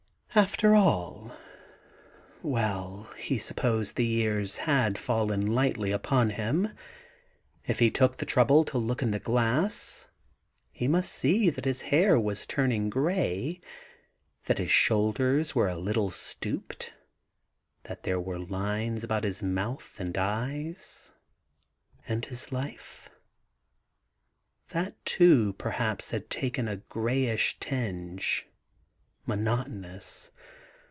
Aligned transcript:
After 0.33 0.73
alll... 0.75 1.35
Well, 2.41 3.11
he 3.17 3.37
supposed 3.37 3.97
the 3.97 4.05
years 4.05 4.55
had 4.63 4.97
fallen 4.97 5.45
lightly 5.47 5.91
upon 5.91 6.29
him. 6.29 6.69
If 7.67 7.79
he 7.79 7.91
took 7.91 8.15
the 8.15 8.25
trouble 8.25 8.63
to 8.63 8.77
look 8.77 9.01
in 9.03 9.11
the 9.11 9.19
glass 9.19 10.07
he 10.71 10.87
must 10.87 11.11
see 11.11 11.49
that 11.49 11.65
his 11.65 11.81
hair 11.81 12.17
was 12.17 12.47
turning 12.47 12.89
grey, 12.89 13.59
that 14.45 14.57
his 14.57 14.71
shoulders 14.71 15.53
were 15.53 15.67
a 15.67 15.75
little 15.75 16.11
stooped, 16.11 16.93
that 17.83 18.03
there 18.03 18.17
were 18.19 18.39
lines 18.39 19.03
about 19.03 19.25
his 19.25 19.43
mouth 19.43 19.99
and 19.99 20.17
eyes.... 20.17 21.11
And 22.07 22.23
his 22.23 22.53
life?— 22.53 23.09
that 24.69 24.95
too, 25.03 25.51
perhaps, 25.57 26.11
had 26.11 26.29
taken 26.29 26.69
a 26.69 26.77
greyish 26.77 27.59
tinge.... 27.59 28.47
Monotonous 29.23 30.31